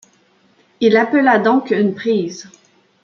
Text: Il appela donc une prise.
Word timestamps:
Il 0.79 0.97
appela 0.97 1.37
donc 1.37 1.69
une 1.69 1.93
prise. 1.93 2.49